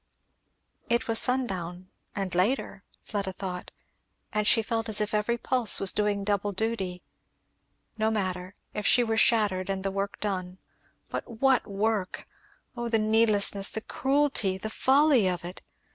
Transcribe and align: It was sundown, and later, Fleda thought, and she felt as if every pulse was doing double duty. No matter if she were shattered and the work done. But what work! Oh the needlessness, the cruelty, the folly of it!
It 0.89 1.07
was 1.07 1.19
sundown, 1.19 1.89
and 2.15 2.33
later, 2.33 2.81
Fleda 3.03 3.33
thought, 3.33 3.69
and 4.33 4.47
she 4.47 4.63
felt 4.63 4.89
as 4.89 4.99
if 4.99 5.13
every 5.13 5.37
pulse 5.37 5.79
was 5.79 5.93
doing 5.93 6.23
double 6.23 6.53
duty. 6.53 7.03
No 7.99 8.09
matter 8.09 8.55
if 8.73 8.87
she 8.87 9.03
were 9.03 9.15
shattered 9.15 9.69
and 9.69 9.83
the 9.85 9.91
work 9.91 10.19
done. 10.19 10.57
But 11.09 11.29
what 11.39 11.67
work! 11.67 12.25
Oh 12.75 12.89
the 12.89 12.97
needlessness, 12.97 13.69
the 13.69 13.81
cruelty, 13.81 14.57
the 14.57 14.71
folly 14.71 15.27
of 15.27 15.45
it! 15.45 15.61